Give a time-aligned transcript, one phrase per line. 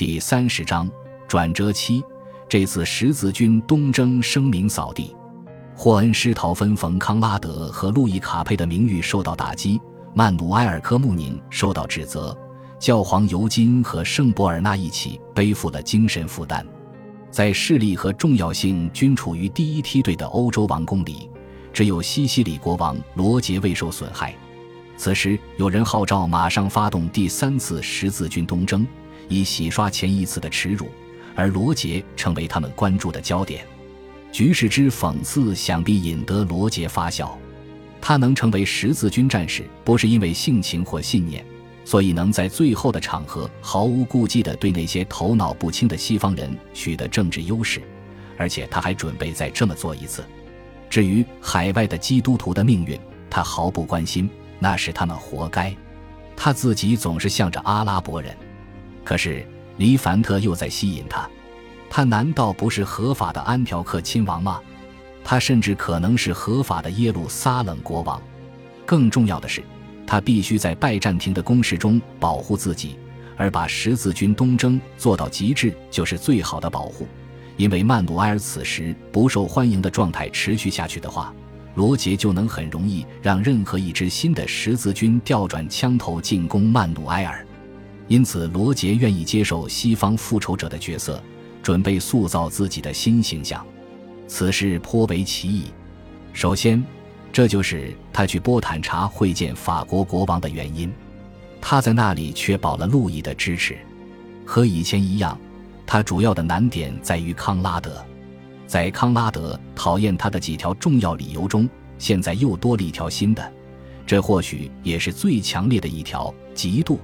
[0.00, 0.90] 第三十章
[1.28, 2.02] 转折期。
[2.48, 5.14] 这次十字军东征声名扫地，
[5.76, 9.78] 霍恩施陶芬冯康拉德和路易卡佩的名誉受到打击，
[10.14, 12.34] 曼努埃尔科穆宁受到指责，
[12.78, 16.66] 教皇尤金和圣博尔纳一起背负了精神负担。
[17.30, 21.28] 在势力和重要性均处于第一梯队的欧洲王宫里，
[21.74, 24.34] 只有西西里国王罗杰未受损害。
[24.96, 28.86] 此时，有人号召马上发动第三次十字军东征，
[29.30, 30.90] 以洗刷前一次的耻辱。
[31.34, 33.64] 而罗杰成为他们关注的焦点，
[34.30, 37.38] 局势之讽刺想必引得罗杰发笑。
[37.98, 41.44] 他能成为十字军战士，不是因为性情或信念，
[41.84, 47.80] 所以能在最后的场合毫无顾忌地对那些头脑不清的西方人取得政治优势，
[48.36, 50.24] 而且他还准备再这么做一次。
[50.90, 52.98] 至于海外的基督徒的命运，
[53.30, 54.28] 他毫不关心，
[54.58, 55.74] 那是他们活该。
[56.36, 58.36] 他自己总是向着阿拉伯人，
[59.04, 59.46] 可是。
[59.76, 61.26] 黎凡特又在吸引他，
[61.88, 64.60] 他难道不是合法的安条克亲王吗？
[65.24, 68.20] 他甚至可能是合法的耶路撒冷国王。
[68.84, 69.62] 更重要的是，
[70.06, 72.98] 他必须在拜占庭的攻势中保护自己，
[73.38, 77.08] 而把十字军东征做到极致就是最好的保护。
[77.56, 81.32] 因为曼努埃尔此时不受欢迎的状态持续下去的话，
[81.74, 87.46] 罗杰就能很容易让任何一支新的十字军调转枪头进攻曼努埃尔。
[88.10, 91.22] 因此，罗杰愿意接受西方复仇者的角色，
[91.62, 93.64] 准备塑造自己的新形象。
[94.26, 95.66] 此事颇为奇异。
[96.32, 96.84] 首先，
[97.32, 100.92] 这就是他去波坦查会见法国国王的原因。
[101.60, 103.78] 他在那里确保了路易的支持。
[104.44, 105.38] 和以前一样，
[105.86, 108.04] 他主要的难点在于康拉德。
[108.66, 113.52] 在康拉德讨厌他的几条重要理由中，现在又多了一条新的，
[114.04, 116.98] 这或许也是最强烈的一条：嫉妒。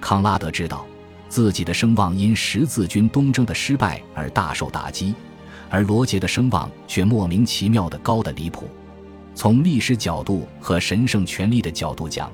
[0.00, 0.86] 康拉德知道，
[1.28, 5.14] 自己的声望因十字军东征的失败而大受打击，
[5.68, 8.68] 而罗杰的声望却莫名其妙的高得离谱。
[9.34, 12.30] 从历史角度和神圣权力的角度讲，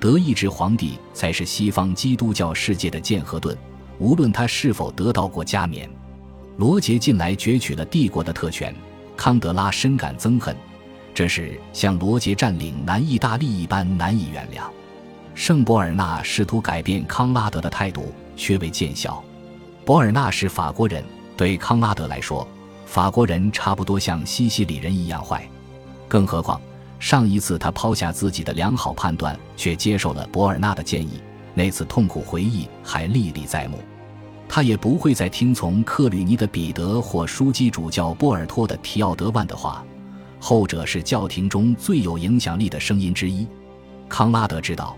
[0.00, 3.56] 德意志皇帝才是西方基督教世界的剑和盾，
[3.98, 5.88] 无论他是否得到过加冕。
[6.56, 8.74] 罗杰近来攫取了帝国的特权，
[9.16, 10.56] 康德拉深感憎恨，
[11.14, 14.62] 这是像罗杰占领南意大利一般难以原谅。
[15.40, 19.24] 圣博尔纳试图改变康拉德的态度，却未见效。
[19.86, 21.02] 博尔纳是法国人，
[21.34, 22.46] 对康拉德来说，
[22.84, 25.48] 法国人差不多像西西里人一样坏。
[26.06, 26.60] 更何况，
[26.98, 31.22] 上一次他抛下自己的良好判断，却接受了博尔纳的建议，
[31.54, 33.78] 那次痛苦回忆还历历在目。
[34.46, 39.82] 他也不会再听从克吕尼的彼得或枢机主教波尔托的提奥德万的话，
[40.38, 43.48] 后者是教廷中最有影响力的声音之一。
[44.06, 44.94] 康拉德知道。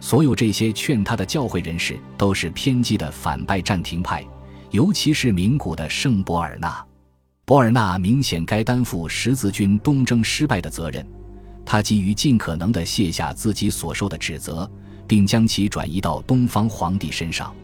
[0.00, 4.24] 所有这些劝他的教会人士都是偏激的反拜占庭派，
[4.70, 6.84] 尤其是名古的圣博尔纳。
[7.44, 11.06] 博尔纳明显该担负十字军东征失败的责任，
[11.64, 14.70] 他急于尽可能地卸下自己所受的指责，
[15.06, 17.54] 并将其转移到东方皇帝身上。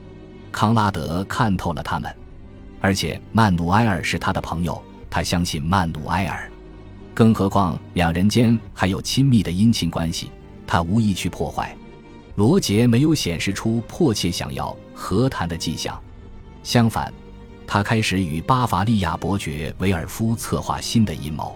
[0.51, 2.15] 康拉德看透了他们，
[2.81, 6.51] 而且曼努埃尔是他的朋友，他相信曼努埃尔。
[7.15, 10.31] 更何况两人间还有亲密的姻亲关系，
[10.67, 11.77] 他无意去破坏。
[12.35, 16.01] 罗杰没有显示出迫切想要和谈的迹象，
[16.63, 17.13] 相反，
[17.67, 21.55] 他开始与巴伐利亚伯爵维尔夫策划新的阴谋。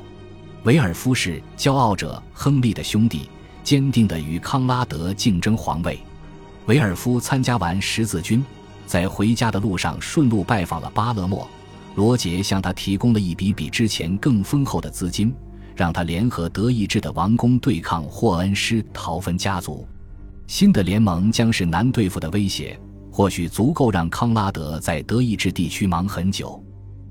[0.64, 3.30] 维尔夫是骄傲者亨利的兄弟，
[3.64, 5.98] 坚定地与康拉德竞争皇位。
[6.66, 8.44] 维尔夫参加完十字军，
[8.86, 11.48] 在回家的路上顺路拜访了巴勒莫。
[11.94, 15.34] 罗杰向他提供了一笔比之前更丰厚的资金，
[15.74, 19.88] 让他联合德意志的王公对抗霍恩施陶芬家族。
[20.46, 22.78] 新的联盟将是难对付的威胁，
[23.10, 26.62] 或许足够让康拉德在德意志地区忙很久。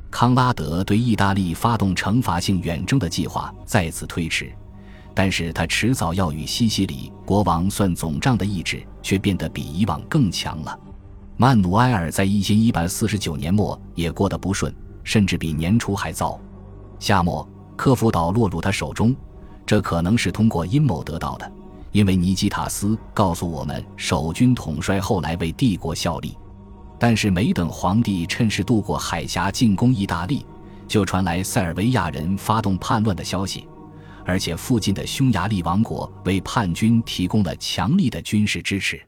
[0.10, 4.50] 康拉德对意大利发动惩罚性远征的计划再次推迟，
[5.14, 10.80] 但是他迟早要与西西里国王算总账的意志却变得比以往更强了。
[11.36, 14.74] 曼努埃尔在一千一百四十九年末也过得不顺，
[15.04, 16.40] 甚至比年初还糟。
[16.98, 17.46] 夏末，
[17.76, 19.14] 科夫岛落入他手中，
[19.66, 21.52] 这可能是通过阴谋得到的。
[21.96, 26.38] 因为尼基塔斯告诉我们，守军统帅后来为帝国效力，
[27.00, 30.46] 但是没等皇帝趁势渡过海峡进攻意大利，
[30.90, 33.66] 就传来塞尔维亚人发动叛乱的消息，
[34.26, 39.02] 而且附近的匈牙利王国为叛军提供了强力的军事支持。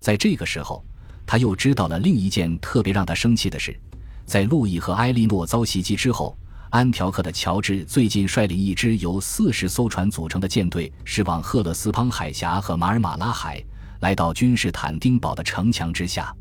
[0.00, 0.84] 在这个时候，
[1.26, 3.76] 他又知道了另一件特别让他生气的事：
[4.24, 6.38] 在路易和埃莉诺遭袭击之后。
[6.70, 13.60] 安条克的乔治最近率领一支由四十艘船组成的舰队，驶往赫勒斯滂海峡和马尔马拉海，
[14.00, 16.32] 来到君士坦丁堡的城墙之下。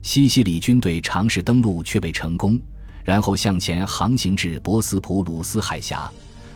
[0.00, 2.56] 西西里军队尝试登陆却未成功，
[3.02, 6.08] 然后向前航行至博斯普鲁斯海峡，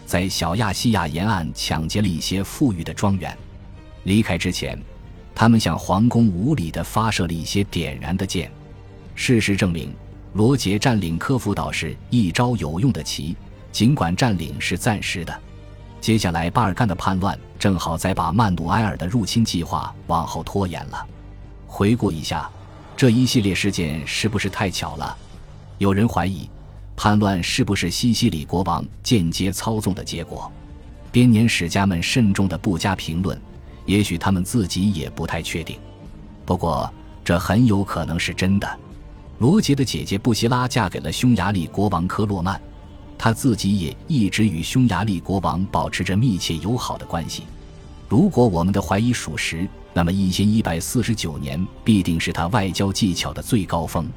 [0.07, 3.37] 在小亚细亚沿岸抢劫了一些富裕的庄园。
[4.05, 4.81] 离开之前，
[5.35, 8.49] 他们向皇宫无礼地发射了一些点燃的箭。
[9.17, 9.93] 事实证明，
[10.35, 13.37] 罗杰占领科孚岛是一招有用的棋，
[13.73, 15.41] 尽管占领是暂时的。
[16.01, 21.07] 接下来，巴尔干的叛乱正好在把曼努埃尔的入侵计划往后拖延了。
[21.67, 22.49] 回顾一下，
[22.97, 25.17] 这一系列事件是不是太巧了？
[25.79, 26.49] 有人怀疑，
[26.95, 30.51] 叛乱是不是西西里国王间接操纵的结果？
[31.11, 33.41] 编年史家们慎重的不加评论，
[33.87, 35.79] 也许他们自己也不太确定。
[36.45, 36.89] 不过，
[37.25, 38.79] 这很有可能是真的。
[39.39, 42.61] 罗杰的姐姐布希拉嫁给了匈牙利国王科洛曼。
[43.17, 47.45] 他自己也一直与匈牙利国王保持着密切友好的关系。
[48.09, 54.09] 如果我们的怀疑属实，那么一千一百四十九年必定是他外交技巧的最高峰。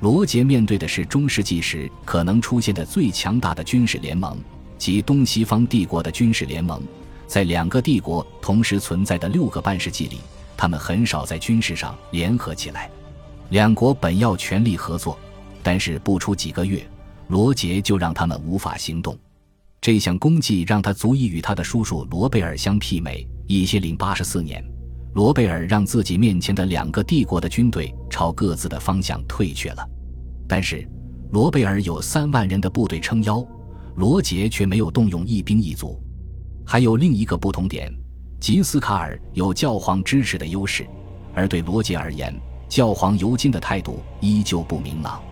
[0.00, 4.38] 罗杰面对的是中世纪时可能出现的最强大的军事联盟，
[4.78, 6.82] 即东西方帝国的军事联盟。
[7.26, 10.20] 在两个帝国同时存在的六个半世纪里，
[10.56, 12.90] 他们很少在军事上联合起来。
[13.50, 15.18] 两国本要全力合作，
[15.62, 16.84] 但是不出几个月。
[17.28, 19.18] 罗杰就让他们无法行动，
[19.80, 23.26] 这项功绩让他足以与他的叔叔罗贝尔相媲美。
[23.46, 24.62] 一千零八十四年，
[25.14, 29.86] 罗贝尔让自己面前的两个帝国的军队朝各自的方向退却了，
[30.46, 30.86] 但是
[31.30, 33.42] 罗贝尔有三万人的部队撑腰，
[33.96, 35.98] 罗杰却没有动用一兵一卒。
[36.66, 37.92] 还有另一个不同点，
[38.40, 40.86] 吉斯卡尔有教皇支持的优势，
[41.34, 42.34] 而对罗杰而言，
[42.74, 45.22] 教皇尤金的态度依旧不明朗。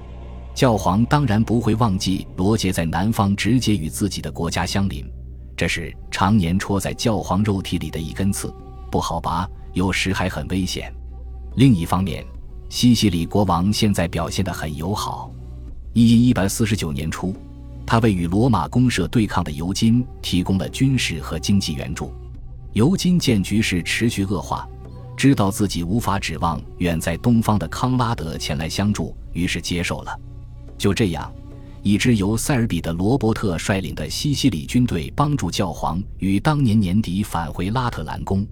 [0.54, 5.04] 教皇当然不会忘记罗杰在南方直接与自己的国家相邻，
[5.56, 8.54] 这是常年戳在教皇肉体里的一根刺，
[8.92, 10.94] 不好拔，有时还很危险。
[11.56, 12.24] 另一方面，
[12.68, 15.28] 西西里国王现在表现得很友好。
[15.94, 17.34] 一一百四十九年初，
[17.84, 22.14] 他为与罗马公社对抗的尤金提供了军事和经济援助。
[22.72, 24.64] 尤金见局势持续恶化，
[25.22, 30.20] 知道自己无法指望远在东方的康拉德前来相助，于是接受了。
[30.76, 31.32] 就这样，
[31.80, 38.44] 一支由塞尔比的罗伯特率领的西西里军队帮助教皇于当年年底返回拉特兰宫。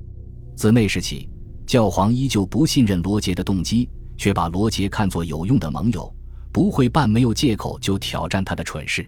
[0.55, 1.29] 自那时起，
[1.67, 6.15] 教皇依旧不信任罗杰的动机，却把罗杰看作有用的盟友，
[6.53, 9.05] 不会办没有借口就挑战他的蠢事。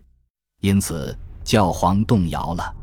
[0.62, 2.74] 因此，教皇动摇了。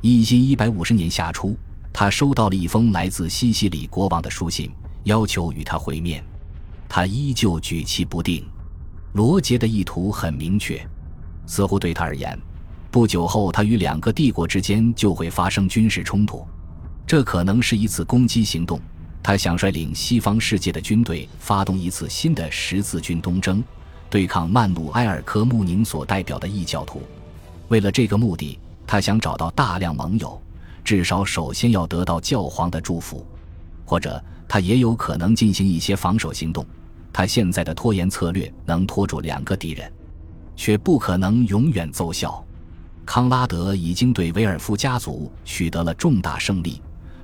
[0.00, 1.56] 一千一百五十年夏初，
[1.92, 4.70] 他收到了一封来自西西里国王的书信，
[5.04, 6.24] 要求与他会面。
[6.88, 8.44] 他依旧举棋不定。
[9.12, 10.80] 罗杰的意图很明确，
[11.46, 12.38] 似乎对他而言，
[12.90, 16.46] 不久后他与两个帝国之间就会发生军事冲突，
[17.06, 18.80] 这可能是一次攻击行动。
[19.22, 23.62] 他想率领西方世界的军队发动一次新的十字军东征，
[24.08, 27.02] 对抗曼努埃尔·科穆宁所代表的异教徒。
[27.68, 30.40] 为了这个目的，他想找到大量盟友，
[30.84, 33.26] 至少首先要得到教皇的祝福，
[33.84, 36.64] 或者他也有可能进行一些防守行动。
[37.12, 39.92] 他现在的拖延策略能拖住两个敌人，
[40.54, 42.44] 却不可能永远奏效。
[43.04, 46.80] 康拉德已经对维尔夫家族取得了重大胜利，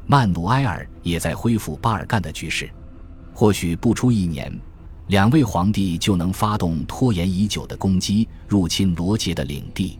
[0.06, 2.68] 曼努埃尔也在恢复巴尔干的局势。
[3.32, 4.52] 或许不出一年，
[5.06, 9.98] 两位皇帝就能发动拖延已久的攻击，入侵罗杰的领地。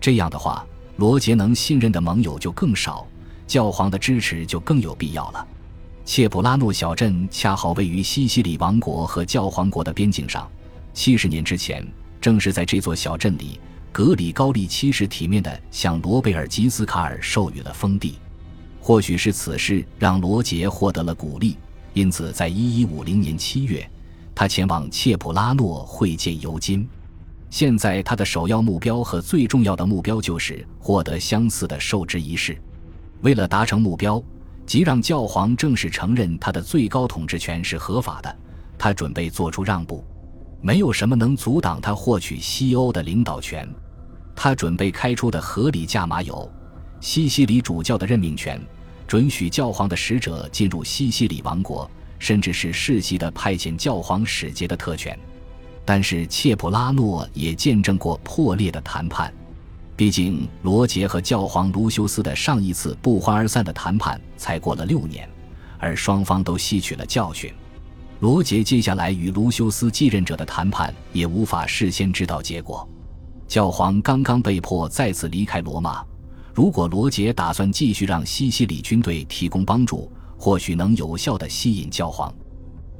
[0.00, 0.64] 这样的话，
[0.98, 3.06] 罗杰能信任的盟友就更少，
[3.46, 5.46] 教皇的支持就更有必要了。
[6.04, 10.50] 切普拉诺小镇恰好位于西西里王国和教皇国的边境上。
[10.92, 11.86] 七十年之前，
[12.20, 13.60] 正是在这座小镇里，
[13.92, 18.18] 格里高利七世体面地向罗贝尔吉斯卡尔授予了封地。
[18.80, 21.56] 或许是此事让罗杰获得了鼓励，
[21.92, 23.88] 因此在一一五零年七月，
[24.34, 26.88] 他前往切普拉诺会见尤金。
[27.50, 32.56] 现在他的首要目标和最重要的目标就是获得相似的受职仪式。
[33.22, 34.22] 为了达成目标。
[34.66, 38.36] 即让教皇正式承认他的最高统治权是合法的，
[38.76, 40.04] 他准备做出让步，
[40.60, 43.66] 没有什么能阻挡他获取西欧的领导权。
[44.36, 46.46] 他准备开出的合理价码有：
[47.00, 48.60] 西西里主教的任命权，
[49.06, 55.18] 准许教皇的使者进入西西里王国，甚至是世袭的派遣教皇使节的特权。
[55.88, 59.32] 但是切普拉诺也见证过破裂的谈判。
[59.96, 65.26] 毕竟，罗杰和教皇卢修斯的上一次不欢而散的谈判才过了六年，
[65.78, 67.50] 而双方都吸取了教训。
[68.20, 72.86] 罗杰接下来与卢修斯继任者的谈判也无法事先知道结果。
[73.46, 76.04] 教皇刚刚被迫再次离开罗马，
[76.54, 82.30] 如果罗杰打算继续让西西里军队提供帮助，或许能有效地吸引教皇。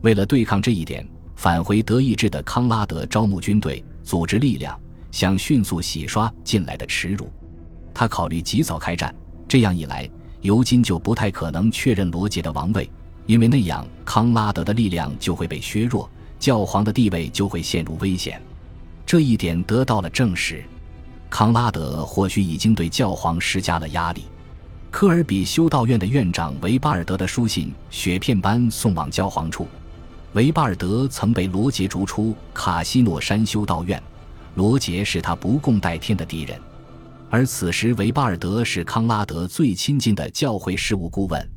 [0.01, 1.07] 为了对抗这一点，
[1.39, 4.77] 返回德意志的康拉德招募军队，组织力量，
[5.13, 7.31] 想迅速洗刷进来的耻辱。
[7.95, 9.15] 他考虑及早开战，
[9.47, 12.91] 这样一来，尤金就不太可能确认罗杰的王位，
[13.27, 18.43] 因为那样康拉德的力量就会被削弱，教皇的地位就会陷入危险。
[19.07, 20.65] 这一点得到了证实。
[21.31, 24.25] 康拉德或许已经对教皇施加了压力。
[24.91, 29.69] 科尔比修道院的院长维巴尔德的书信雪片般送往教皇处。
[30.39, 34.01] 维巴尔德曾被罗杰逐出卡西诺山修道院，
[34.55, 36.57] 罗杰是他不共戴天的敌人。
[37.29, 41.51] 而此时，维巴尔德是康拉德最亲近的教会事务顾问。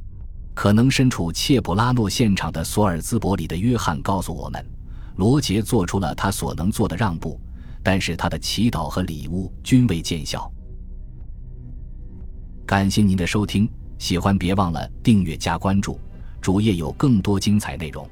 [0.55, 4.65] 可能身处切普拉诺现场的索尔兹伯里的约翰告诉我们，
[5.17, 7.39] 罗杰做出了他所能做的让步。
[7.83, 10.51] 但是他的祈祷和礼物均未见效。
[12.65, 13.69] 感谢您的收听，
[13.99, 15.99] 喜欢别忘了订阅加关注，
[16.41, 18.09] 主页有更多精彩内容。